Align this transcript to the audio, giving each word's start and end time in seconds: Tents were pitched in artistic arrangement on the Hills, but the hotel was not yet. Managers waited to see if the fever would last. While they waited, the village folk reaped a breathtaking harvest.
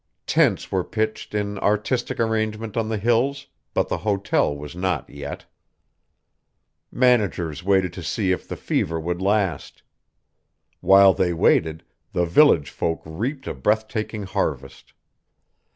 Tents 0.25 0.71
were 0.71 0.83
pitched 0.83 1.35
in 1.35 1.59
artistic 1.59 2.19
arrangement 2.19 2.75
on 2.75 2.89
the 2.89 2.97
Hills, 2.97 3.45
but 3.75 3.87
the 3.87 3.99
hotel 3.99 4.57
was 4.57 4.75
not 4.75 5.07
yet. 5.07 5.45
Managers 6.91 7.63
waited 7.63 7.93
to 7.93 8.01
see 8.01 8.31
if 8.31 8.47
the 8.47 8.55
fever 8.55 8.99
would 8.99 9.21
last. 9.21 9.83
While 10.79 11.13
they 11.13 11.33
waited, 11.33 11.83
the 12.13 12.25
village 12.25 12.71
folk 12.71 13.03
reaped 13.05 13.45
a 13.45 13.53
breathtaking 13.53 14.23
harvest. 14.23 14.93